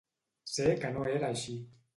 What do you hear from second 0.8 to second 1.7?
que no era així.